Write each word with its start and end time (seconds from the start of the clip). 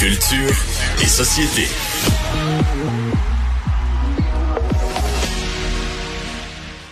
Culture 0.00 0.56
et 1.02 1.06
société. 1.06 1.68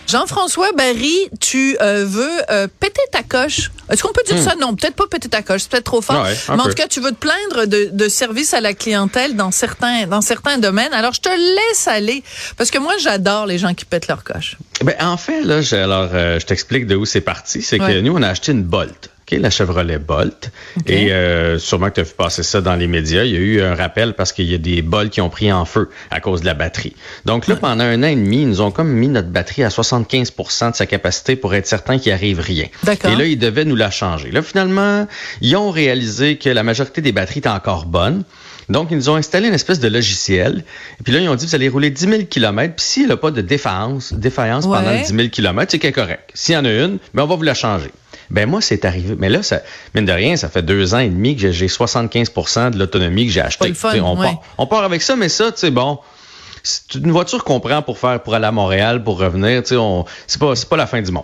Jean-François 0.07 0.71
Barry, 0.75 1.29
tu 1.39 1.77
euh, 1.81 2.03
veux 2.07 2.29
euh, 2.49 2.67
péter 2.79 3.01
ta 3.11 3.21
coche. 3.21 3.71
Est-ce 3.91 4.01
qu'on 4.01 4.11
peut 4.11 4.23
dire 4.25 4.39
ça? 4.41 4.55
Non, 4.55 4.75
peut-être 4.75 4.95
pas 4.95 5.05
péter 5.09 5.29
ta 5.29 5.43
coche, 5.43 5.61
c'est 5.61 5.71
peut-être 5.71 5.83
trop 5.83 6.01
fort. 6.01 6.21
Hmm. 6.21 6.23
Ouais, 6.23 6.35
Mais 6.49 6.53
en 6.55 6.63
peu. 6.63 6.69
tout 6.69 6.75
cas, 6.75 6.87
tu 6.87 6.99
veux 6.99 7.11
te 7.11 7.15
plaindre 7.15 7.67
de, 7.67 7.89
de 7.91 8.09
service 8.09 8.55
à 8.55 8.61
la 8.61 8.73
clientèle 8.73 9.35
dans 9.35 9.51
certains, 9.51 10.07
dans 10.07 10.21
certains 10.21 10.57
domaines. 10.57 10.93
Alors, 10.93 11.13
je 11.13 11.21
te 11.21 11.29
laisse 11.29 11.87
aller. 11.87 12.23
Parce 12.57 12.71
que 12.71 12.79
moi, 12.79 12.93
j'adore 12.99 13.45
les 13.45 13.59
gens 13.59 13.75
qui 13.75 13.85
pètent 13.85 14.07
leur 14.07 14.23
coche. 14.23 14.55
Ben, 14.83 14.95
en 14.99 15.17
fait, 15.17 15.41
là, 15.41 15.61
je, 15.61 15.75
alors, 15.75 16.09
euh, 16.13 16.39
je 16.39 16.45
t'explique 16.45 16.87
de 16.87 16.95
où 16.95 17.05
c'est 17.05 17.21
parti. 17.21 17.61
C'est 17.61 17.79
Ouais. 17.79 17.93
que 17.95 17.99
nous, 18.01 18.13
on 18.15 18.21
a 18.23 18.29
acheté 18.29 18.51
une 18.51 18.63
Bolt. 18.63 19.09
La 19.37 19.49
Chevrolet 19.49 19.99
Bolt. 19.99 20.51
Et 20.87 21.11
euh, 21.11 21.59
sûrement 21.59 21.89
que 21.89 21.95
tu 21.95 21.99
as 22.01 22.03
vu 22.03 22.13
passer 22.17 22.43
ça 22.43 22.61
dans 22.61 22.75
les 22.75 22.87
médias. 22.87 23.23
Il 23.23 23.31
y 23.31 23.35
a 23.35 23.39
eu 23.39 23.61
un 23.61 23.75
rappel 23.75 24.13
parce 24.13 24.31
qu'il 24.33 24.49
y 24.49 24.55
a 24.55 24.57
des 24.57 24.81
Bolts 24.81 25.09
qui 25.11 25.21
ont 25.21 25.29
pris 25.29 25.51
en 25.51 25.65
feu 25.65 25.89
à 26.09 26.19
cause 26.19 26.41
de 26.41 26.45
la 26.45 26.53
batterie. 26.53 26.95
Donc 27.25 27.47
là, 27.47 27.55
pendant 27.55 27.83
un 27.83 28.01
an 28.03 28.07
et 28.07 28.15
demi, 28.15 28.41
ils 28.41 28.47
nous 28.47 28.61
ont 28.61 28.71
comme 28.71 28.89
mis 28.91 29.07
notre 29.07 29.29
batterie 29.29 29.63
à 29.63 29.69
75% 29.69 30.71
de 30.71 30.75
sa 30.75 30.85
capacité 30.85 31.35
pour 31.35 31.53
être 31.55 31.67
certain 31.67 31.97
qu'il 31.99 32.11
arrive 32.11 32.39
rien. 32.39 32.67
D'accord. 32.83 33.11
Et 33.11 33.15
là, 33.15 33.25
ils 33.25 33.37
devaient 33.37 33.65
nous 33.65 33.75
la 33.75 33.91
changer. 33.91 34.31
Là, 34.31 34.41
finalement, 34.41 35.07
ils 35.41 35.55
ont 35.55 35.71
réalisé 35.71 36.37
que 36.37 36.49
la 36.49 36.63
majorité 36.63 37.01
des 37.01 37.11
batteries 37.11 37.39
étaient 37.39 37.49
encore 37.49 37.85
bonnes. 37.85 38.23
Donc, 38.69 38.89
ils 38.91 38.97
nous 38.97 39.09
ont 39.09 39.15
installé 39.15 39.47
une 39.47 39.55
espèce 39.55 39.79
de 39.79 39.87
logiciel. 39.87 40.63
Et 40.99 41.03
puis 41.03 41.11
là, 41.11 41.19
ils 41.19 41.27
ont 41.27 41.33
dit, 41.35 41.47
vous 41.47 41.55
allez 41.55 41.69
rouler 41.69 41.89
10 41.89 42.07
000 42.07 42.23
km. 42.29 42.75
Puis 42.75 42.85
s'il 42.85 43.07
n'y 43.07 43.11
a 43.11 43.17
pas 43.17 43.31
de 43.31 43.41
défaillance, 43.41 44.13
défaillance 44.13 44.65
Ouais. 44.65 44.77
pendant 44.77 44.95
10 44.95 45.07
000 45.07 45.29
km, 45.29 45.71
c'est 45.71 45.91
correct. 45.91 46.29
S'il 46.35 46.53
y 46.53 46.57
en 46.57 46.65
a 46.65 46.71
une, 46.71 46.99
ben, 47.15 47.23
on 47.23 47.25
va 47.25 47.35
vous 47.35 47.41
la 47.43 47.55
changer. 47.55 47.89
Ben 48.31 48.47
moi, 48.47 48.61
c'est 48.61 48.85
arrivé. 48.85 49.15
Mais 49.17 49.29
là, 49.29 49.41
ça, 49.43 49.61
mine 49.95 50.05
de 50.05 50.11
rien, 50.11 50.35
ça 50.37 50.49
fait 50.49 50.61
deux 50.61 50.93
ans 50.93 50.99
et 50.99 51.09
demi 51.09 51.35
que 51.35 51.41
j'ai- 51.41 51.53
j'ai 51.53 51.67
75% 51.67 52.69
de 52.71 52.77
l'autonomie 52.77 53.25
que 53.25 53.31
j'ai 53.31 53.41
acheté. 53.41 53.59
Pas 53.65 53.67
le 53.69 53.73
fun, 53.73 53.89
Tu 53.89 53.95
sais, 53.95 54.01
on, 54.01 54.15
ouais. 54.17 54.25
part, 54.27 54.41
on 54.57 54.67
part 54.67 54.83
avec 54.83 55.01
ça, 55.01 55.15
mais 55.15 55.29
ça, 55.29 55.51
tu 55.51 55.59
sais, 55.59 55.71
bon, 55.71 55.97
c'est 56.63 56.95
une 56.95 57.11
voiture 57.11 57.43
qu'on 57.43 57.59
prend 57.59 57.81
pour 57.81 57.97
faire, 57.97 58.21
pour 58.21 58.35
aller 58.35 58.45
à 58.45 58.51
Montréal, 58.51 59.03
pour 59.03 59.17
revenir, 59.19 59.63
tu 59.63 59.69
sais, 59.69 59.77
on, 59.77 60.05
c'est 60.27 60.39
pas, 60.39 60.55
c'est 60.55 60.69
pas 60.69 60.77
la 60.77 60.87
fin 60.87 61.01
du 61.01 61.11
monde. 61.11 61.23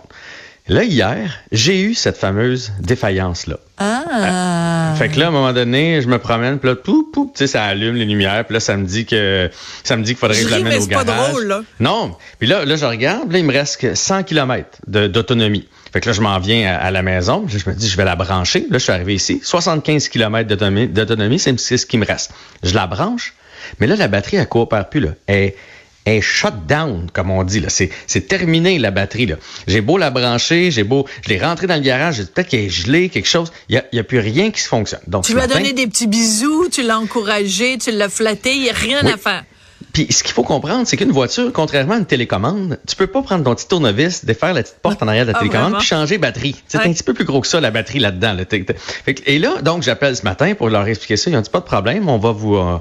Là, 0.68 0.84
hier, 0.84 1.32
j'ai 1.52 1.80
eu 1.80 1.94
cette 1.94 2.18
fameuse 2.18 2.72
défaillance-là. 2.80 3.58
Ah. 3.78 4.94
Fait 4.98 5.10
que 5.10 5.20
là, 5.20 5.26
à 5.26 5.28
un 5.28 5.32
moment 5.32 5.54
donné, 5.54 6.02
je 6.02 6.08
me 6.08 6.18
promène, 6.18 6.58
puis 6.58 6.70
là, 6.70 6.76
pou, 6.76 7.08
pou, 7.14 7.26
tu 7.34 7.40
sais, 7.40 7.48
ça 7.48 7.64
allume 7.66 7.94
les 7.96 8.06
lumières, 8.06 8.44
puis 8.46 8.56
là, 8.56 8.60
ça 8.60 8.76
me 8.76 8.86
dit 8.86 9.06
que 9.06 9.50
ça 9.84 9.96
me 9.96 10.02
dit 10.04 10.12
qu'il 10.14 10.18
faudrait 10.20 10.42
que 10.42 10.48
je 10.48 10.50
l'amène 10.50 10.82
au 10.82 10.88
pas 10.88 11.04
garage. 11.04 11.30
drôle, 11.30 11.44
là. 11.48 11.62
Non. 11.80 12.16
Puis 12.40 12.48
là, 12.48 12.66
là, 12.66 12.76
je 12.78 12.86
regarde, 12.86 13.32
là, 13.32 13.38
il 13.38 13.46
me 13.46 13.54
reste 13.54 13.80
que 13.80 13.94
100 13.94 14.24
km 14.24 14.80
de- 14.88 15.06
d'autonomie. 15.06 15.68
Fait 15.96 16.02
que 16.02 16.10
là, 16.10 16.14
je 16.14 16.20
m'en 16.20 16.38
viens 16.40 16.74
à, 16.74 16.76
à 16.76 16.92
la 16.92 17.02
maison, 17.04 17.46
je 17.48 17.58
me 17.70 17.74
dis, 17.74 17.88
je 17.88 17.96
vais 17.96 18.04
la 18.04 18.18
brancher. 18.18 18.68
Là, 18.70 18.80
je 18.80 18.84
suis 18.84 18.92
arrivé 18.92 19.16
ici, 19.16 19.40
75 19.42 20.10
km 20.10 20.46
d'autonomie, 20.92 21.40
c'est 21.40 21.56
ce 21.78 21.86
qui 21.86 21.98
me 21.98 22.06
reste. 22.06 22.32
Je 22.64 22.74
la 22.76 22.86
branche, 22.86 23.34
mais 23.80 23.88
là, 23.88 23.96
la 23.96 24.10
batterie, 24.10 24.36
elle 24.36 24.50
coopère 24.50 24.90
plus, 24.90 25.00
là. 25.00 25.12
Elle, 25.26 25.54
est 26.06 26.20
shut 26.20 26.68
down, 26.68 27.08
comme 27.14 27.32
on 27.32 27.46
dit. 27.46 27.62
là. 27.62 27.70
C'est, 27.70 27.90
c'est 28.08 28.28
terminé, 28.28 28.78
la 28.78 28.92
batterie. 28.92 29.26
Là. 29.26 29.38
J'ai 29.68 29.80
beau 29.80 29.98
la 29.98 30.12
brancher, 30.12 30.70
j'ai 30.70 30.84
beau... 30.84 31.08
Je 31.24 31.30
l'ai 31.30 31.40
rentrée 31.40 31.66
dans 31.66 31.76
le 31.76 31.82
garage, 31.82 32.18
peut-être 32.26 32.50
qu'elle 32.50 32.66
est 32.66 32.70
gelée, 32.70 33.08
quelque 33.08 33.30
chose. 33.30 33.54
Il 33.70 33.76
n'y 33.76 33.78
a, 33.80 33.86
il 33.94 33.96
y 33.96 34.00
a 34.00 34.04
plus 34.04 34.20
rien 34.20 34.52
qui 34.52 34.60
se 34.60 34.68
fonctionne. 34.68 35.00
Donc, 35.08 35.24
Tu 35.24 35.34
lui 35.34 35.40
as 35.40 35.48
donné 35.48 35.72
des 35.72 35.88
petits 35.88 36.08
bisous, 36.08 36.68
tu 36.70 36.84
l'as 36.84 37.00
encouragé, 37.00 37.78
tu 37.78 37.92
l'as 37.92 38.10
flatté, 38.10 38.54
il 38.54 38.64
n'y 38.64 38.70
a 38.70 38.74
rien 38.74 39.00
Oui. 39.04 39.14
à 39.14 39.18
faire. 39.18 39.46
Puis 39.96 40.08
ce 40.12 40.24
qu'il 40.24 40.34
faut 40.34 40.44
comprendre, 40.44 40.86
c'est 40.86 40.98
qu'une 40.98 41.14
voiture, 41.14 41.54
contrairement 41.54 41.94
à 41.94 41.98
une 42.00 42.06
télécommande, 42.06 42.78
tu 42.86 42.98
peux 42.98 43.08
pas 43.08 43.22
prendre 43.22 43.46
ton 43.46 43.56
petit 43.56 43.66
tournevis, 43.70 44.26
défaire 44.26 44.54
la 44.54 44.62
petite 44.62 44.80
porte 44.82 45.02
en 45.02 45.08
arrière 45.08 45.26
de 45.26 45.32
la 45.32 45.38
Ah, 45.38 45.40
télécommande, 45.40 45.78
puis 45.78 45.88
changer 45.88 46.18
batterie. 46.18 46.54
C'est 46.68 46.80
Ouais. 46.80 46.88
un 46.88 46.92
petit 46.92 47.02
peu 47.04 47.14
plus 47.14 47.24
gros 47.24 47.40
que 47.40 47.48
ça, 47.48 47.62
la 47.62 47.72
batterie 47.72 48.00
là-dedans. 48.00 48.34
là. 48.34 48.44
Et 49.26 49.40
là, 49.40 49.62
donc, 49.62 49.84
j'appelle 49.84 50.14
ce 50.18 50.24
matin 50.24 50.54
pour 50.54 50.70
leur 50.70 50.86
expliquer 50.86 51.16
ça. 51.16 51.32
Ils 51.32 51.38
ont 51.38 51.42
dit 51.42 51.50
pas 51.50 51.62
de 51.62 51.66
problème, 51.66 52.10
on 52.10 52.18
va 52.18 52.32
vous, 52.34 52.58
euh, 52.58 52.78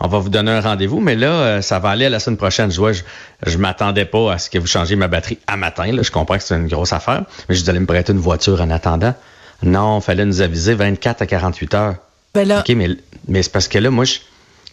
on 0.00 0.08
va 0.08 0.18
vous 0.18 0.28
donner 0.28 0.50
un 0.50 0.60
rendez-vous, 0.60 1.00
mais 1.00 1.16
là, 1.16 1.30
euh, 1.30 1.60
ça 1.62 1.78
va 1.78 1.88
aller 1.88 2.04
à 2.04 2.10
la 2.10 2.20
semaine 2.20 2.36
prochaine. 2.36 2.70
Je 2.70 2.76
vois, 2.76 2.92
je, 2.92 3.00
je 3.46 3.56
m'attendais 3.56 4.04
pas 4.04 4.34
à 4.34 4.38
ce 4.38 4.50
que 4.50 4.58
vous 4.58 4.66
changiez 4.66 4.94
ma 4.96 5.08
batterie 5.08 5.38
à 5.46 5.56
matin. 5.56 5.90
Là. 5.90 6.02
Je 6.02 6.10
comprends 6.10 6.36
que 6.36 6.42
c'est 6.44 6.54
une 6.54 6.68
grosse 6.68 6.92
affaire, 6.92 7.22
mais 7.48 7.54
je 7.54 7.62
vous 7.64 7.70
allez 7.70 7.80
me 7.80 7.86
prêter 7.86 8.12
une 8.12 8.18
voiture 8.20 8.60
en 8.60 8.68
attendant. 8.68 9.14
Non, 9.62 10.02
fallait 10.02 10.26
nous 10.26 10.42
aviser 10.42 10.74
24 10.74 11.22
à 11.22 11.26
48 11.26 11.74
heures. 11.74 11.94
Ben 12.34 12.46
là, 12.46 12.60
OK, 12.60 12.68
mais, 12.76 12.88
mais 13.26 13.42
c'est 13.42 13.50
parce 13.52 13.68
que 13.68 13.78
là, 13.78 13.90
moi, 13.90 14.04
je, 14.04 14.18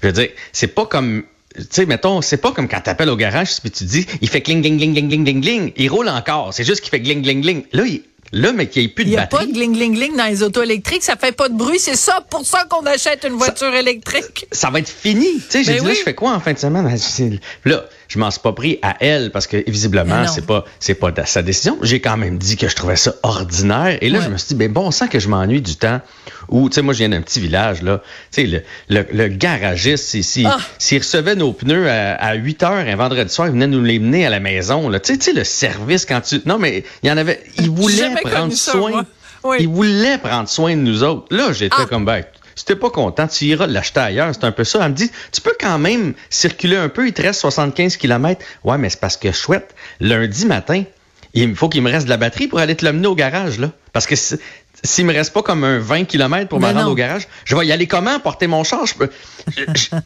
je 0.01 0.07
veux 0.07 0.13
dire, 0.13 0.27
c'est 0.51 0.67
pas 0.67 0.85
comme. 0.85 1.23
Tu 1.57 1.63
sais, 1.71 1.85
mettons, 1.85 2.21
c'est 2.21 2.37
pas 2.37 2.51
comme 2.51 2.67
quand 2.67 2.81
t'appelles 2.81 3.09
au 3.09 3.15
garage 3.15 3.61
puis 3.61 3.71
tu 3.71 3.83
dis, 3.85 4.05
il 4.21 4.29
fait 4.29 4.41
cling, 4.41 4.61
gling, 4.61 4.77
gling, 4.77 4.93
gling, 5.07 5.23
gling, 5.23 5.41
gling. 5.41 5.73
Il 5.77 5.89
roule 5.89 6.09
encore. 6.09 6.53
C'est 6.53 6.63
juste 6.63 6.81
qu'il 6.81 6.89
fait 6.89 6.99
gling, 6.99 7.21
gling, 7.21 7.41
gling. 7.41 7.63
Là, 7.71 7.83
il, 7.85 8.01
là 8.31 8.51
mais 8.51 8.67
qu'il 8.67 8.81
n'y 8.81 8.87
ait 8.87 8.91
plus 8.91 9.03
il 9.03 9.11
de 9.11 9.11
n'y 9.11 9.17
a 9.17 9.27
pas 9.27 9.37
batterie. 9.37 9.53
de 9.53 9.57
gling-gling-gling 9.59 10.17
dans 10.17 10.25
les 10.25 10.43
autos 10.43 10.63
électriques, 10.63 11.03
ça 11.03 11.15
fait 11.15 11.31
pas 11.31 11.47
de 11.47 11.53
bruit. 11.55 11.79
C'est 11.79 11.95
ça 11.95 12.19
pour 12.29 12.45
ça 12.45 12.65
qu'on 12.69 12.85
achète 12.85 13.23
une 13.23 13.35
voiture 13.35 13.73
électrique. 13.73 14.47
ça 14.51 14.69
va 14.69 14.79
être 14.79 14.89
fini. 14.89 15.27
Tu 15.35 15.41
sais, 15.49 15.63
j'ai 15.63 15.73
Ben 15.73 15.81
dit, 15.81 15.87
là, 15.87 15.93
je 15.93 16.01
fais 16.01 16.15
quoi 16.15 16.33
en 16.33 16.39
fin 16.39 16.53
de 16.53 16.57
semaine? 16.59 16.83
Ben, 16.85 17.39
Là, 17.65 17.85
je 18.07 18.19
m'en 18.19 18.29
suis 18.31 18.39
pas 18.41 18.51
pris 18.53 18.79
à 18.81 18.95
elle 18.99 19.31
parce 19.31 19.47
que, 19.47 19.63
visiblement, 19.69 20.27
c'est 20.27 20.45
pas, 20.45 20.65
c'est 20.79 20.93
pas 20.95 21.11
sa 21.25 21.41
décision. 21.41 21.77
J'ai 21.81 21.99
quand 22.01 22.17
même 22.17 22.37
dit 22.37 22.57
que 22.57 22.67
je 22.67 22.75
trouvais 22.75 22.95
ça 22.95 23.13
ordinaire. 23.23 23.97
Et 24.01 24.09
là, 24.09 24.19
Ouais. 24.19 24.25
je 24.25 24.29
me 24.29 24.37
suis 24.37 24.49
dit, 24.49 24.55
ben 24.55 24.71
bon, 24.71 24.91
sang 24.91 25.07
que 25.07 25.19
je 25.19 25.27
m'ennuie 25.27 25.61
du 25.61 25.75
temps 25.75 26.01
où, 26.49 26.69
tu 26.69 26.75
sais, 26.75 26.81
moi, 26.81 26.93
je 26.93 26.99
viens 26.99 27.09
d'un 27.09 27.21
petit 27.21 27.39
village, 27.39 27.81
là. 27.81 28.01
Tu 28.31 28.41
sais, 28.41 28.47
le, 28.47 28.61
le, 28.89 29.05
le 29.11 29.27
garagiste, 29.27 30.13
ici, 30.13 30.45
Ah. 30.47 30.57
s'il 30.77 30.99
recevait 30.99 31.35
nos 31.35 31.53
pneus 31.53 31.89
à, 31.89 32.13
à 32.15 32.33
8 32.35 32.63
heures 32.63 32.71
un 32.87 32.95
vendredi 32.95 33.33
soir, 33.33 33.47
il 33.47 33.51
venait 33.53 33.67
nous 33.67 33.83
les 33.83 33.99
mener 33.99 34.25
à 34.25 34.29
la 34.29 34.39
maison, 34.39 34.89
là. 34.89 34.99
Tu 34.99 35.13
sais, 35.13 35.19
tu 35.19 35.25
sais, 35.25 35.33
le 35.33 35.43
service 35.43 36.05
quand 36.05 36.21
tu, 36.21 36.41
non, 36.45 36.57
mais 36.59 36.83
il 37.03 37.09
y 37.09 37.11
en 37.11 37.17
avait, 37.17 37.41
il 37.57 37.69
voulait 37.71 38.13
prendre 38.23 38.53
ça, 38.53 38.71
soin. 38.73 39.05
Oui. 39.43 39.57
Il 39.59 39.67
voulait 39.67 40.17
prendre 40.17 40.49
soin 40.49 40.75
de 40.75 40.81
nous 40.81 41.03
autres. 41.03 41.25
Là, 41.29 41.53
j'étais 41.53 41.75
Ah. 41.79 41.85
comme, 41.87 42.03
ben, 42.05 42.23
si 42.55 42.65
t'es 42.65 42.75
pas 42.75 42.89
content, 42.89 43.27
tu 43.27 43.45
iras 43.45 43.67
l'acheter 43.67 43.99
ailleurs. 43.99 44.29
C'est 44.33 44.45
un 44.45 44.51
peu 44.51 44.63
ça. 44.63 44.79
Elle 44.81 44.91
me 44.91 44.95
dit, 44.95 45.11
tu 45.31 45.41
peux 45.41 45.55
quand 45.59 45.77
même 45.77 46.13
circuler 46.29 46.77
un 46.77 46.89
peu, 46.89 47.07
il 47.07 47.13
te 47.13 47.21
reste 47.21 47.41
75 47.41 47.97
km. 47.97 48.43
Ouais, 48.63 48.77
mais 48.77 48.89
c'est 48.89 48.99
parce 48.99 49.17
que 49.17 49.31
chouette, 49.31 49.75
lundi 49.99 50.45
matin, 50.45 50.83
il 51.33 51.53
faut 51.55 51.67
qu'il 51.67 51.81
me 51.81 51.91
reste 51.91 52.05
de 52.05 52.09
la 52.09 52.17
batterie 52.17 52.47
pour 52.47 52.59
aller 52.59 52.75
te 52.75 52.85
l'amener 52.85 53.07
au 53.07 53.15
garage, 53.15 53.59
là. 53.59 53.71
Parce 53.91 54.07
que 54.07 54.15
s'il 54.83 55.05
me 55.05 55.13
reste 55.13 55.33
pas 55.33 55.41
comme 55.41 55.63
un 55.63 55.79
20 55.79 56.05
km 56.05 56.47
pour 56.47 56.59
me 56.59 56.65
Ben 56.65 56.77
rendre 56.77 56.91
au 56.91 56.95
garage, 56.95 57.27
je 57.45 57.55
vais 57.55 57.65
y 57.65 57.71
aller 57.71 57.87
comment 57.87 58.19
porter 58.19 58.47
mon 58.47 58.63
char? 58.63 58.85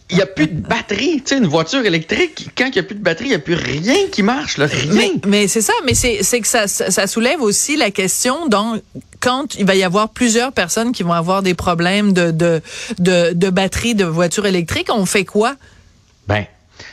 Il 0.09 0.17
y 0.17 0.21
a 0.21 0.25
plus 0.25 0.47
de 0.47 0.59
batterie. 0.59 1.21
Tu 1.21 1.35
sais, 1.35 1.37
une 1.37 1.47
voiture 1.47 1.85
électrique, 1.85 2.49
quand 2.57 2.67
il 2.67 2.75
y 2.75 2.79
a 2.79 2.83
plus 2.83 2.95
de 2.95 3.03
batterie, 3.03 3.27
il 3.27 3.31
y 3.31 3.35
a 3.35 3.39
plus 3.39 3.55
rien 3.55 4.07
qui 4.11 4.23
marche, 4.23 4.57
là. 4.57 4.67
Rien. 4.67 4.93
Mais, 4.93 5.11
mais 5.25 5.47
c'est 5.47 5.61
ça, 5.61 5.73
mais 5.85 5.93
c'est 5.93 6.41
que 6.41 6.47
ça, 6.47 6.67
ça 6.67 7.07
soulève 7.07 7.41
aussi 7.41 7.77
la 7.77 7.91
question 7.91 8.47
donc 8.47 8.81
quand 9.19 9.55
il 9.55 9.65
va 9.65 9.75
y 9.75 9.83
avoir 9.83 10.09
plusieurs 10.09 10.51
personnes 10.51 10.91
qui 10.91 11.03
vont 11.03 11.13
avoir 11.13 11.41
des 11.41 11.53
problèmes 11.53 12.13
de 12.13 12.31
de 12.31 12.61
de, 12.99 13.33
de 13.33 13.49
batterie 13.49 13.95
de 13.95 14.05
voiture 14.05 14.45
électrique, 14.45 14.87
on 14.89 15.05
fait 15.05 15.25
quoi? 15.25 15.55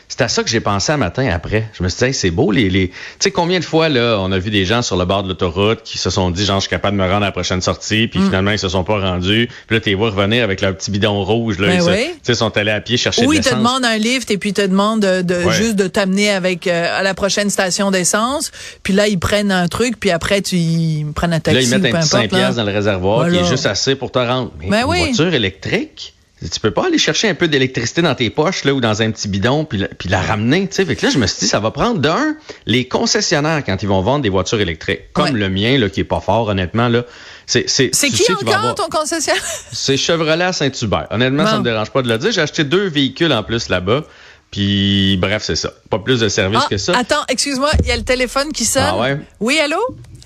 C'est 0.09 0.21
à 0.23 0.29
ça 0.29 0.43
que 0.43 0.49
j'ai 0.49 0.61
pensé 0.61 0.93
un 0.93 0.97
matin 0.97 1.29
après. 1.33 1.69
Je 1.77 1.83
me 1.83 1.89
suis 1.89 1.99
dit, 1.99 2.05
Hey, 2.07 2.15
c'est 2.15 2.31
beau, 2.31 2.51
les. 2.51 2.71
les... 2.71 2.89
Tu 2.89 2.95
sais, 3.21 3.31
combien 3.31 3.59
de 3.59 3.65
fois, 3.65 3.89
là, 3.89 4.19
on 4.21 4.33
a 4.33 4.39
vu 4.39 4.51
des 4.51 4.65
gens 4.65 4.83
sur 4.83 4.97
le 4.97 5.05
bord 5.05 5.23
de 5.23 5.29
l'autoroute 5.29 5.83
qui 5.85 5.99
se 5.99 6.11
sont 6.11 6.31
dit, 6.31 6.45
genre, 6.45 6.57
je 6.57 6.63
suis 6.63 6.71
capable 6.71 6.97
de 6.97 7.03
me 7.03 7.07
rendre 7.09 7.23
à 7.25 7.27
la 7.27 7.33
prochaine 7.33 7.61
sortie, 7.61 8.07
Mm. 8.07 8.09
puis 8.09 8.21
finalement, 8.21 8.51
ils 8.51 8.59
se 8.59 8.69
sont 8.69 8.85
pas 8.85 8.99
rendus. 9.01 9.49
Puis 9.67 9.77
là, 9.77 9.81
tu 9.81 9.89
les 9.91 9.95
vois 9.95 10.11
revenir 10.11 10.43
avec 10.45 10.61
leur 10.61 10.75
petit 10.77 10.91
bidon 10.91 11.23
rouge, 11.25 11.59
là. 11.59 11.69
Ben 11.69 11.83
ils 11.83 11.83
oui. 12.29 12.35
sont 12.35 12.57
allés 12.57 12.71
à 12.71 12.81
pied 12.81 12.97
chercher 12.97 13.27
Ou 13.27 13.33
de 13.33 13.39
ils 13.39 13.45
te 13.45 13.55
demandent 13.55 13.85
un 13.85 13.99
lift 13.99 14.31
et 14.31 14.39
puis 14.39 14.51
ils 14.51 14.55
te 14.55 14.63
demandent 14.63 15.01
de, 15.03 15.23
de- 15.23 15.35
Ouais. 15.45 15.53
juste 15.53 15.77
de 15.77 15.87
t'amener 15.89 16.31
avec 16.31 16.67
euh, 16.67 16.99
à 16.99 17.03
la 17.03 17.15
prochaine 17.15 17.51
station 17.51 17.91
d'essence, 17.91 18.51
puis 18.83 18.93
là 18.95 19.07
ils 19.09 19.19
prennent 19.19 19.53
un 19.53 19.69
truc 19.69 20.01
puis 20.01 20.11
après 20.11 20.41
tu 20.43 20.57
ils 20.57 21.07
prennent 21.15 21.33
un 21.33 21.41
taxi 21.41 21.57
là, 21.71 21.77
ils 21.77 21.83
mettent 21.83 21.95
un 21.95 22.01
petit 22.01 22.09
5 22.09 22.19
importe. 22.19 22.33
là. 22.33 22.39
piastres 22.39 22.57
dans 22.57 22.65
le 22.65 22.73
réservoir 22.73 23.29
qui 23.31 23.37
est 23.37 23.45
juste 23.45 23.67
assez 23.67 23.95
pour 23.95 24.11
te 24.11 24.19
rendre. 24.19 24.51
Mais 24.61 24.71
Ben 24.71 24.81
une 24.83 24.91
oui. 24.91 24.99
voiture 25.05 25.33
électrique, 25.35 26.15
tu 26.51 26.61
peux 26.61 26.71
pas 26.71 26.87
aller 26.87 26.99
chercher 26.99 27.29
un 27.29 27.35
peu 27.35 27.49
d'électricité 27.49 28.03
dans 28.03 28.15
tes 28.15 28.31
poches 28.31 28.65
là 28.65 28.73
ou 28.75 28.81
dans 28.81 29.03
un 29.03 29.11
petit 29.11 29.29
bidon 29.29 29.65
puis 29.65 29.79
la, 29.79 29.89
puis 29.89 30.09
la 30.09 30.21
ramener, 30.21 30.69
tu 30.69 30.75
sais. 30.77 30.85
Fait 30.85 30.97
que 30.97 31.07
là, 31.07 31.11
je 31.13 31.19
me 31.19 31.27
suis 31.27 31.41
dit, 31.41 31.47
ça 31.47 31.61
va 31.61 31.71
prendre 31.71 31.99
d'un, 31.99 32.37
les 32.67 32.87
concessionnaires 32.89 33.63
quand 33.65 33.83
ils 33.83 33.89
vont 33.89 34.01
vendre 34.03 34.23
des 34.23 34.29
voitures 34.29 34.61
électriques, 34.61 35.13
comme 35.13 35.27
Ouais. 35.27 35.33
le 35.33 35.49
mien, 35.49 35.79
là, 35.79 35.89
qui 35.89 36.01
est 36.01 36.05
pas 36.05 36.21
fort, 36.21 36.49
honnêtement, 36.49 36.89
là. 36.89 37.05
C'est, 37.47 37.69
c'est, 37.69 37.91
C'est 37.95 38.11
qui 38.11 38.31
encore 38.33 38.55
avoir- 38.55 38.75
ton 38.75 38.89
concessionnaire? 38.89 39.43
C'est 39.73 39.97
Chevrolet 39.97 40.45
à 40.45 40.53
Saint-Hubert. 40.53 41.07
Honnêtement, 41.11 41.45
ça 41.47 41.53
Bon. 41.53 41.59
me 41.59 41.65
dérange 41.65 41.91
pas 41.91 42.03
de 42.03 42.09
le 42.09 42.19
dire. 42.19 42.33
J'ai 42.33 42.41
acheté 42.41 42.65
deux 42.65 42.89
véhicules 42.89 43.33
en 43.33 43.43
plus 43.45 43.69
là-bas. 43.69 44.03
Puis, 44.51 45.17
bref, 45.17 45.43
c'est 45.45 45.57
ça. 45.57 45.73
Pas 45.91 45.99
plus 45.99 46.21
de 46.21 46.29
services 46.29 46.61
Ah, 46.65 46.69
que 46.71 46.77
ça. 46.79 46.97
Attends, 46.97 47.25
excuse-moi, 47.29 47.71
il 47.81 47.87
y 47.89 47.93
a 47.93 47.97
le 47.97 48.05
téléphone 48.05 48.53
qui 48.53 48.65
sonne. 48.65 48.85
Ah 48.87 48.97
ouais? 48.99 49.19
Oui, 49.41 49.59
allô? 49.59 49.79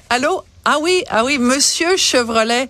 Allô? 0.09 0.43
Ah 0.65 0.77
oui, 0.81 1.03
ah 1.09 1.25
oui, 1.25 1.39
monsieur 1.39 1.97
Chevrolet. 1.97 2.69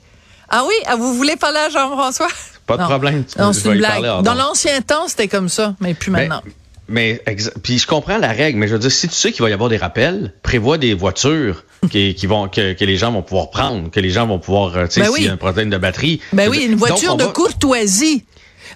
Ah 0.49 0.65
oui, 0.67 0.75
ah, 0.87 0.97
vous 0.97 1.15
voulez 1.15 1.37
parler 1.37 1.59
à 1.59 1.69
Jean-François? 1.69 2.29
Pas 2.77 2.83
de 2.85 2.89
problème. 2.89 3.25
Tu 3.25 3.39
Non, 3.39 3.49
peux- 3.49 3.53
c'est 3.53 3.69
une 3.73 3.79
blague. 3.79 4.03
parler 4.03 4.23
Dans 4.25 4.35
l'ancien 4.35 4.81
temps, 4.83 5.09
c'était 5.09 5.29
comme 5.29 5.49
ça, 5.49 5.75
mais 5.81 5.95
plus 5.95 6.11
Ben, 6.11 6.29
maintenant. 6.29 6.43
Mais 6.89 7.23
puis 7.63 7.79
je 7.79 7.87
comprends 7.87 8.19
la 8.19 8.33
règle, 8.33 8.59
mais 8.59 8.67
je 8.67 8.73
veux 8.73 8.79
dire, 8.81 8.91
si 8.91 9.07
tu 9.07 9.15
sais 9.15 9.31
qu'il 9.31 9.43
va 9.43 9.51
y 9.51 9.53
avoir 9.53 9.69
des 9.71 9.77
rappels, 9.77 10.33
prévois 10.43 10.77
des 10.77 10.93
voitures 10.95 11.63
qui, 11.91 12.15
qui 12.17 12.27
vont 12.27 12.49
que, 12.49 12.73
que 12.73 12.85
les 12.85 12.97
gens 12.97 13.13
vont 13.13 13.23
pouvoir 13.23 13.51
prendre, 13.51 13.91
que 13.93 14.01
les 14.01 14.11
gens 14.11 14.27
vont 14.27 14.41
pouvoir, 14.41 14.77
euh, 14.77 14.87
tu 14.87 14.95
sais, 14.95 15.01
Ben 15.03 15.07
s'il 15.13 15.23
y 15.23 15.27
oui. 15.27 15.29
a 15.31 15.33
un 15.35 15.37
problème 15.37 15.71
de 15.71 15.79
batterie. 15.79 16.21
Ben 16.33 16.49
oui, 16.51 16.65
une 16.65 16.71
donc, 16.73 16.81
voiture 16.81 17.17
de 17.17 17.25
va- 17.25 17.31
courtoisie. 17.31 18.25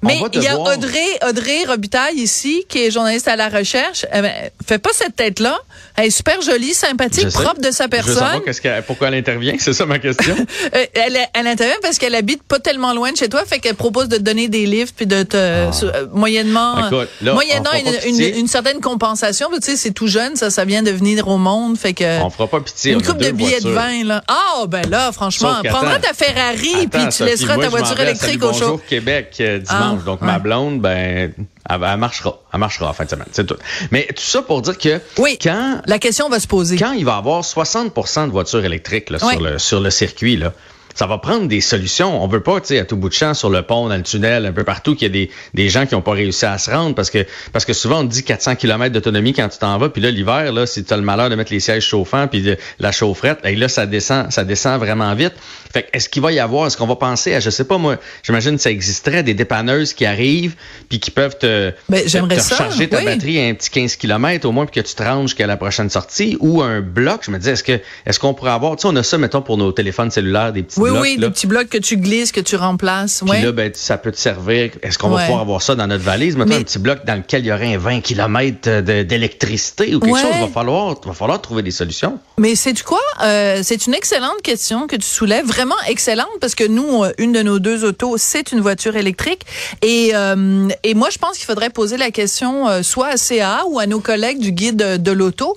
Mais 0.02 0.20
il 0.32 0.43
y 0.43 0.49
a 0.49 0.58
Audrey, 0.58 1.19
Audrey 1.29 1.64
Robitaille 1.67 2.17
ici, 2.17 2.64
qui 2.69 2.85
est 2.85 2.91
journaliste 2.91 3.29
à 3.29 3.37
la 3.37 3.49
recherche. 3.49 4.06
Elle, 4.11 4.50
fait 4.67 4.79
pas 4.79 4.91
cette 4.93 5.17
tête-là. 5.17 5.58
Elle 5.96 6.06
est 6.06 6.11
super 6.11 6.41
jolie, 6.43 6.75
sympathique, 6.75 7.29
propre 7.31 7.61
de 7.61 7.70
sa 7.70 7.88
personne. 7.88 8.41
Je 8.46 8.81
pourquoi 8.82 9.08
elle 9.08 9.14
intervient. 9.14 9.55
C'est 9.58 9.73
ça 9.73 9.87
ma 9.87 9.99
question. 9.99 10.35
Euh, 10.75 10.87
elle, 10.94 11.19
elle, 11.35 11.46
intervient 11.46 11.76
parce 11.82 11.99
qu'elle 11.99 12.14
habite 12.14 12.43
pas 12.43 12.58
tellement 12.58 12.94
loin 12.94 13.12
de 13.12 13.17
chez 13.17 13.29
toi, 13.29 13.44
fait 13.44 13.58
qu'elle 13.58 13.75
propose 13.75 14.08
de 14.08 14.17
te 14.17 14.23
donner 14.23 14.49
des 14.49 14.67
livres 14.67 14.91
puis 14.96 15.06
de 15.06 15.23
te 15.23 15.37
ah. 15.37 15.70
euh, 15.82 16.06
moyennement, 16.12 16.91
moyennant 17.23 17.70
une, 18.06 18.20
une, 18.20 18.49
certaine 18.49 18.81
compensation. 18.81 19.49
Tu 19.55 19.61
sais, 19.62 19.76
c'est 19.76 19.91
tout 19.91 20.06
jeune, 20.06 20.37
ça, 20.37 20.50
ça 20.50 20.64
vient 20.64 20.82
de 20.82 20.91
venir 20.91 21.29
au 21.29 21.38
monde, 21.38 21.76
fait 21.76 21.93
que. 21.93 22.23
On 22.23 22.31
fera 22.31 22.49
pas 22.49 22.61
pitié. 22.61 22.93
Une 22.93 23.02
coupe 23.02 23.19
de 23.19 23.31
billets 23.31 23.61
de 23.61 23.70
vin 23.70 24.05
là. 24.05 24.23
Ah 24.26 24.55
oh, 24.58 24.67
ben 24.67 24.88
là, 24.88 25.12
franchement, 25.12 25.56
prendras 25.62 25.99
ta 25.99 26.14
Ferrari 26.14 26.88
puis 26.91 27.08
tu 27.14 27.25
laisseras 27.25 27.56
ta 27.56 27.69
voiture 27.69 28.00
électrique 28.00 28.43
au 28.43 28.52
chaud. 28.52 28.81
Québec 28.88 29.35
euh, 29.41 29.58
dimanche, 29.58 29.81
ah, 29.81 29.83
donc 30.04 30.20
ma 30.20 30.38
blonde, 30.38 30.81
ben 30.81 31.32
elle, 31.69 31.96
marchera. 31.98 32.38
Elle 32.52 32.60
marchera 32.60 32.90
en 32.90 32.92
fin 32.92 33.04
de 33.04 33.10
semaine. 33.10 33.26
C'est 33.32 33.46
tout. 33.46 33.56
Mais 33.90 34.06
tout 34.08 34.22
ça 34.22 34.42
pour 34.42 34.62
dire 34.62 34.78
que 34.78 35.00
oui, 35.19 35.38
quand 35.40 35.81
la 35.86 35.98
question 35.98 36.28
va 36.28 36.40
se 36.40 36.46
poser. 36.46 36.76
Quand 36.76 36.92
il 36.92 37.04
va 37.04 37.14
y 37.14 37.19
avoir 37.19 37.42
60% 37.42 38.26
de 38.26 38.31
voitures 38.31 38.64
électriques 38.64 39.10
là, 39.10 39.19
sur, 39.19 39.40
le, 39.40 39.58
sur 39.58 39.81
le 39.81 39.90
circuit, 39.90 40.36
là, 40.36 40.52
ça 40.94 41.06
va 41.06 41.19
prendre 41.19 41.46
des 41.46 41.61
solutions. 41.61 42.23
On 42.23 42.26
veut 42.29 42.43
pas, 42.43 42.61
tu 42.61 42.69
sais, 42.69 42.79
à 42.79 42.85
tout 42.85 42.96
bout 42.96 43.08
de 43.08 43.14
champ, 43.14 43.35
sur 43.35 43.50
le 43.50 43.62
pont, 43.62 43.88
dans 43.88 43.96
le 43.96 44.02
tunnel, 44.02 44.46
un 44.46 44.52
peu 44.52 44.64
partout, 44.64 44.94
qu'il 44.94 45.08
y 45.08 45.11
a 45.11 45.12
des, 45.12 45.31
des 45.52 45.69
gens 45.69 45.87
qui 45.87 45.94
n'ont 45.94 46.02
pas 46.02 46.12
réussi 46.12 46.46
à 46.46 46.58
se 46.58 46.70
rendre 46.70 46.94
parce 46.94 47.11
que 47.11 47.26
parce 47.52 47.64
que 47.64 47.73
souvent 47.73 48.00
on 48.00 48.05
dit 48.05 48.23
400 48.23 48.56
km 48.56 48.93
d'autonomie 48.93 49.32
quand 49.32 49.49
tu 49.49 49.58
t'en 49.58 49.76
vas, 49.79 49.88
puis 49.88 50.00
là 50.00 50.11
l'hiver, 50.11 50.52
là, 50.52 50.67
si 50.67 50.85
tu 50.85 50.93
as 50.93 50.96
le 50.96 51.02
malheur 51.02 51.31
de 51.31 51.35
mettre 51.35 51.52
les 51.52 51.61
sièges 51.61 51.85
chauffants 51.85 52.29
puis 52.29 52.56
la 52.79 52.93
chaufferette, 52.93 53.38
et 53.44 53.56
là 53.56 53.69
ça 53.69 53.87
descend, 53.87 54.31
ça 54.31 54.44
descend 54.44 54.79
vraiment 54.79 55.14
vite. 55.14 55.35
Fait 55.73 55.88
est-ce 55.93 56.08
qu'il 56.08 56.23
va 56.23 56.32
y 56.32 56.38
avoir, 56.38 56.67
est-ce 56.67 56.76
qu'on 56.76 56.87
va 56.87 56.96
penser 56.96 57.35
à, 57.35 57.41
je 57.41 57.50
sais 57.50 57.64
pas 57.64 57.79
moi, 57.79 57.96
j'imagine 58.23 58.56
que 58.56 58.62
ça 58.62 58.70
existerait 58.70 59.23
des 59.23 59.35
dépanneuses 59.35 59.93
qui 59.93 60.06
arrivent 60.06 60.55
puis 60.88 61.00
qui 61.00 61.11
peuvent 61.11 61.37
te, 61.37 61.73
ben, 61.88 62.05
te, 62.05 62.19
recharger 62.19 62.88
ta 62.88 63.02
batterie 63.02 63.41
à 63.41 63.49
un 63.49 63.55
petit 63.55 63.70
15 63.70 63.96
km 63.96 64.46
au 64.46 64.52
moins 64.52 64.67
puis 64.67 64.81
que 64.81 64.87
tu 64.87 64.94
te 64.94 65.02
ranges 65.02 65.31
jusqu'à 65.31 65.46
la 65.46 65.56
prochaine 65.56 65.91
sortie 65.91 66.37
ou 66.41 66.62
un 66.62 66.81
bloc. 66.81 67.23
Je 67.25 67.31
me 67.31 67.38
dis, 67.38 67.49
est-ce 67.49 67.64
que 67.64 67.81
est-ce 68.06 68.20
qu'on 68.20 68.35
pourrait 68.35 68.52
avoir, 68.52 68.76
tu 68.76 68.82
sais, 68.82 68.88
on 68.88 68.96
a 68.96 69.02
ça 69.02 69.19
mettons 69.19 69.43
pour 69.43 69.56
nos 69.56 69.73
téléphones 69.73 70.11
cellulaires, 70.11 70.52
des 70.52 70.62
petits 70.62 70.81
oui, 70.84 70.90
blocs. 70.90 71.02
Oui, 71.02 71.16
des 71.19 71.31
petits 71.31 71.46
blocs 71.46 71.69
que 71.69 71.78
tu 71.78 71.96
glisses, 71.96 72.32
que 72.32 72.40
tu 72.40 72.56
remplaces. 72.56 73.22
Puis 73.26 73.42
là, 73.42 73.52
ben, 73.52 73.70
ça 73.75 73.98
peut 73.98 74.12
te 74.12 74.19
servir. 74.19 74.70
Est-ce 74.82 74.98
qu'on 74.98 75.08
va 75.08 75.22
pouvoir 75.22 75.40
avoir 75.40 75.62
ça 75.62 75.75
dans 75.75 75.86
notre 75.86 76.04
valise? 76.04 76.36
Mettons 76.36 76.56
un 76.56 76.62
petit 76.62 76.78
bloc 76.78 77.04
dans 77.06 77.16
lequel 77.16 77.42
il 77.42 77.48
y 77.48 77.52
aurait 77.52 77.75
un 77.75 77.78
20 77.78 78.00
km 78.00 78.81
d'électricité 78.81 79.94
ou 79.94 80.00
quelque 80.00 80.19
chose. 80.19 80.31
Il 80.34 80.40
va 80.40 80.48
falloir, 80.48 80.94
va 81.04 81.12
falloir 81.12 81.40
trouver 81.40 81.62
des 81.62 81.70
solutions. 81.70 82.19
Mais 82.38 82.54
c'est 82.54 82.72
du 82.72 82.82
quoi? 82.82 83.00
Euh, 83.22 83.60
c'est 83.62 83.86
une 83.86 83.94
excellente 83.94 84.42
question 84.42 84.86
que 84.86 84.96
tu 84.96 85.06
soulèves. 85.06 85.46
Vraiment 85.46 85.75
excellente 85.88 86.28
parce 86.40 86.54
que 86.54 86.64
nous, 86.64 87.04
euh, 87.04 87.12
une 87.19 87.32
de 87.32 87.42
nos 87.42 87.58
deux 87.58 87.84
autos, 87.84 88.16
c'est 88.19 88.52
une 88.52 88.60
voiture 88.60 88.96
électrique. 88.96 89.42
Et, 89.82 90.10
euh, 90.14 90.69
et 90.82 90.94
moi, 90.94 91.10
je 91.10 91.19
pense 91.19 91.36
qu'il 91.36 91.46
faudrait 91.46 91.70
poser 91.70 91.96
la 91.96 92.10
question 92.10 92.69
euh, 92.69 92.82
soit 92.82 93.08
à 93.08 93.16
CA 93.16 93.64
ou 93.69 93.78
à 93.78 93.86
nos 93.86 94.00
collègues 94.00 94.38
du 94.38 94.52
guide 94.52 95.02
de 95.02 95.12
l'auto 95.12 95.56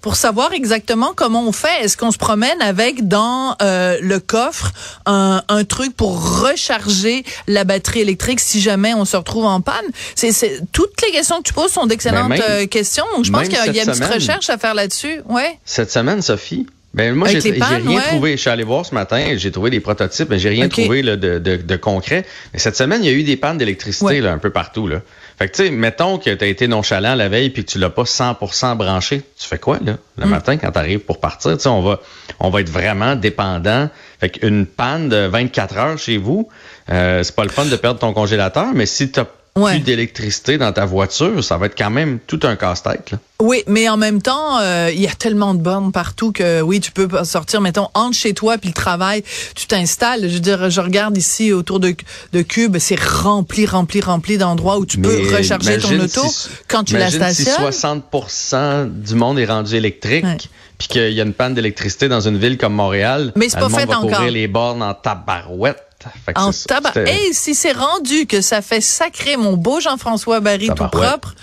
pour 0.00 0.16
savoir 0.16 0.52
exactement 0.52 1.12
comment 1.14 1.46
on 1.46 1.52
fait. 1.52 1.82
Est-ce 1.82 1.96
qu'on 1.96 2.10
se 2.10 2.18
promène 2.18 2.60
avec 2.60 3.08
dans 3.08 3.56
le 3.60 4.18
coffre 4.18 4.67
un, 5.06 5.42
un, 5.48 5.64
truc 5.64 5.94
pour 5.96 6.40
recharger 6.40 7.24
la 7.46 7.64
batterie 7.64 8.00
électrique 8.00 8.40
si 8.40 8.60
jamais 8.60 8.94
on 8.94 9.04
se 9.04 9.16
retrouve 9.16 9.44
en 9.44 9.60
panne? 9.60 9.86
C'est, 10.14 10.32
toutes 10.72 11.00
les 11.02 11.12
questions 11.12 11.38
que 11.38 11.42
tu 11.42 11.52
poses 11.52 11.72
sont 11.72 11.86
d'excellentes 11.86 12.30
ben 12.30 12.68
questions. 12.68 13.04
Donc, 13.14 13.24
je 13.24 13.32
pense 13.32 13.48
qu'il 13.48 13.56
y 13.56 13.80
a 13.80 13.82
une 13.82 13.90
petite 13.90 14.04
recherche 14.04 14.50
à 14.50 14.58
faire 14.58 14.74
là-dessus. 14.74 15.20
Ouais. 15.28 15.58
Cette 15.64 15.90
semaine, 15.90 16.22
Sophie, 16.22 16.66
ben 16.98 17.14
moi, 17.14 17.28
j'ai 17.28 17.38
rien 17.38 18.00
trouvé. 18.08 18.32
Je 18.32 18.40
suis 18.40 18.50
allé 18.50 18.64
voir 18.64 18.84
ce 18.84 18.92
matin, 18.92 19.34
j'ai 19.36 19.52
trouvé 19.52 19.70
des 19.70 19.78
prototypes, 19.78 20.28
mais 20.30 20.40
j'ai 20.40 20.48
rien 20.48 20.68
trouvé 20.68 21.02
là, 21.02 21.14
de, 21.14 21.38
de, 21.38 21.54
de, 21.54 21.76
concret. 21.76 22.26
Mais 22.52 22.58
cette 22.58 22.76
semaine, 22.76 23.04
il 23.04 23.06
y 23.06 23.14
a 23.14 23.16
eu 23.16 23.22
des 23.22 23.36
pannes 23.36 23.56
d'électricité 23.56 24.18
un 24.26 24.38
peu 24.38 24.50
partout. 24.50 24.88
Là. 24.88 25.00
Fait 25.38 25.46
que 25.46 25.54
tu 25.54 25.62
sais, 25.62 25.70
mettons 25.70 26.18
que 26.18 26.34
tu 26.34 26.44
as 26.44 26.48
été 26.48 26.66
nonchalant 26.66 27.14
la 27.14 27.28
veille 27.28 27.50
puis 27.50 27.64
que 27.64 27.70
tu 27.70 27.78
l'as 27.78 27.90
pas 27.90 28.02
100% 28.02 28.76
branché, 28.76 29.22
tu 29.38 29.46
fais 29.46 29.58
quoi 29.58 29.78
là 29.84 29.96
le 30.16 30.26
mm. 30.26 30.28
matin 30.28 30.56
quand 30.56 30.72
tu 30.72 30.78
arrives 30.78 30.98
pour 30.98 31.20
partir? 31.20 31.52
Tu 31.52 31.62
sais, 31.62 31.68
on 31.68 31.82
va 31.82 32.00
on 32.40 32.50
va 32.50 32.62
être 32.62 32.70
vraiment 32.70 33.14
dépendant. 33.14 33.88
Fait 34.18 34.30
qu'une 34.30 34.66
panne 34.66 35.08
de 35.08 35.28
24 35.28 35.76
heures 35.76 35.98
chez 35.98 36.16
vous, 36.16 36.48
euh, 36.90 37.22
c'est 37.22 37.36
pas 37.36 37.44
le 37.44 37.50
fun 37.50 37.66
de 37.66 37.76
perdre 37.76 38.00
ton 38.00 38.12
congélateur, 38.12 38.72
mais 38.74 38.86
si 38.86 39.12
tu 39.12 39.20
plus 39.64 39.80
d'électricité 39.80 40.58
dans 40.58 40.72
ta 40.72 40.84
voiture, 40.84 41.42
ça 41.42 41.56
va 41.56 41.66
être 41.66 41.76
quand 41.76 41.90
même 41.90 42.18
tout 42.26 42.40
un 42.42 42.56
casse-tête. 42.56 43.14
Oui, 43.40 43.62
mais 43.68 43.88
en 43.88 43.96
même 43.96 44.20
temps, 44.20 44.58
euh, 44.60 44.90
il 44.92 45.00
y 45.00 45.06
a 45.06 45.14
tellement 45.14 45.54
de 45.54 45.60
bornes 45.60 45.92
partout 45.92 46.32
que 46.32 46.60
oui, 46.60 46.80
tu 46.80 46.90
peux 46.90 47.08
sortir, 47.24 47.60
mettons, 47.60 47.88
entre 47.94 48.16
chez 48.16 48.34
toi 48.34 48.58
puis 48.58 48.68
le 48.68 48.74
travail, 48.74 49.22
tu 49.54 49.66
t'installes. 49.66 50.22
Je 50.22 50.34
veux 50.34 50.40
dire, 50.40 50.70
je 50.70 50.80
regarde 50.80 51.16
ici 51.16 51.52
autour 51.52 51.78
de, 51.78 51.94
de 52.32 52.42
Cube, 52.42 52.78
c'est 52.78 53.00
rempli, 53.00 53.64
rempli, 53.64 54.00
rempli 54.00 54.38
d'endroits 54.38 54.78
où 54.78 54.86
tu 54.86 54.98
peux 54.98 55.32
recharger 55.34 55.78
ton 55.78 56.00
auto 56.00 56.22
quand 56.66 56.82
tu 56.82 56.96
la 56.96 57.10
stationnes. 57.10 57.72
si 57.72 57.80
60% 57.84 58.90
du 58.90 59.14
monde 59.14 59.38
est 59.38 59.46
rendu 59.46 59.76
électrique, 59.76 60.50
puis 60.78 60.88
qu'il 60.88 61.12
y 61.12 61.20
a 61.20 61.24
une 61.24 61.34
panne 61.34 61.54
d'électricité 61.54 62.08
dans 62.08 62.20
une 62.20 62.38
ville 62.38 62.56
comme 62.56 62.74
Montréal, 62.74 63.32
mais 63.36 63.48
c'est 63.48 63.58
pas 63.58 63.68
fait 63.68 63.86
va 63.86 64.00
encore. 64.00 64.22
les 64.22 64.48
bornes 64.48 64.82
en 64.82 64.94
tabarouette. 64.94 65.87
En 66.36 66.50
tabac. 66.52 66.92
Et 66.96 67.32
si 67.32 67.54
c'est 67.54 67.72
rendu 67.72 68.26
que 68.26 68.40
ça 68.40 68.62
fait 68.62 68.80
sacrer 68.80 69.36
mon 69.36 69.56
beau 69.56 69.80
Jean-François 69.80 70.40
Barry 70.40 70.68
tout 70.68 70.88
propre, 70.88 71.34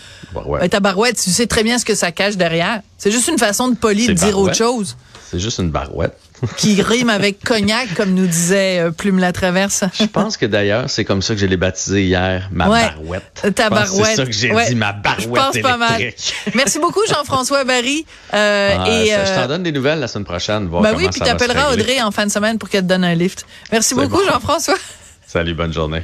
ta 0.60 0.70
tabarouette, 0.70 1.20
tu 1.22 1.30
sais 1.30 1.48
très 1.48 1.64
bien 1.64 1.78
ce 1.78 1.86
que 1.86 1.96
ça 1.96 2.12
cache 2.12 2.38
derrière. 2.38 2.82
C'est 2.98 3.12
juste 3.12 3.28
une 3.28 3.38
façon 3.38 3.68
de 3.68 3.76
poli 3.76 4.08
de 4.08 4.14
dire 4.14 4.38
autre 4.40 4.56
chose. 4.56 4.96
C'est 5.30 5.40
juste 5.40 5.60
une 5.60 5.72
barouette. 5.72 6.18
Qui 6.58 6.82
rime 6.82 7.10
avec 7.10 7.44
cognac, 7.44 7.94
comme 7.96 8.14
nous 8.14 8.28
disait 8.28 8.80
euh, 8.80 8.92
Plume 8.92 9.20
la 9.20 9.32
Traverse. 9.32 9.84
je 10.00 10.06
pense 10.06 10.38
que 10.38 10.46
d'ailleurs, 10.46 10.90
c'est 10.90 11.06
comme 11.06 11.22
ça 11.22 11.34
que 11.34 11.40
je 11.40 11.46
l'ai 11.46 11.58
baptisé 11.58 12.04
hier, 12.04 12.50
ma 12.52 12.68
barouette. 12.68 13.54
Ta 13.56 13.70
barouette. 13.70 14.06
C'est 14.06 14.16
ça 14.16 14.26
que 14.26 14.32
j'ai 14.32 14.50
dit, 14.68 14.76
ma 14.76 14.94
barouette 14.94 15.22
je 15.22 15.28
pense 15.28 15.60
Pas 15.62 15.78
mal. 15.78 16.02
Merci 16.56 16.80
beaucoup, 16.80 17.02
Jean-François 17.08 17.64
Barry. 17.64 18.06
Euh, 18.34 18.76
ah, 18.78 18.90
et, 18.90 19.08
je 19.08 19.36
t'en 19.36 19.42
euh, 19.42 19.48
donne 19.48 19.64
des 19.64 19.72
nouvelles 19.72 20.00
la 20.00 20.08
semaine 20.08 20.26
prochaine. 20.26 20.68
Voir 20.68 20.82
ben 20.82 20.94
oui, 20.96 21.08
puis 21.12 21.22
tu 21.22 21.30
appelleras 21.30 21.74
Audrey 21.74 22.02
en 22.02 22.12
fin 22.12 22.26
de 22.26 22.32
semaine 22.32 22.58
pour 22.58 22.70
qu'elle 22.70 22.84
te 22.84 22.88
donne 22.88 23.04
un 23.04 23.16
lift. 23.16 23.46
Merci 23.72 23.96
beaucoup, 23.96 24.22
Jean-François. 24.26 24.78
Salut, 25.26 25.54
bonne 25.54 25.74
journée. 25.74 26.04